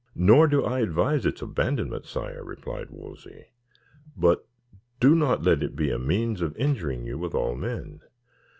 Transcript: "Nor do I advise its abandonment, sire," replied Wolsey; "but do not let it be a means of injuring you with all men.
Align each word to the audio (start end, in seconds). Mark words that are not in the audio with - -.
"Nor 0.15 0.47
do 0.47 0.63
I 0.65 0.79
advise 0.79 1.27
its 1.27 1.43
abandonment, 1.43 2.07
sire," 2.07 2.43
replied 2.43 2.89
Wolsey; 2.89 3.49
"but 4.17 4.47
do 4.99 5.13
not 5.13 5.43
let 5.43 5.61
it 5.61 5.75
be 5.75 5.91
a 5.91 5.99
means 5.99 6.41
of 6.41 6.57
injuring 6.57 7.05
you 7.05 7.19
with 7.19 7.35
all 7.35 7.53
men. 7.53 8.01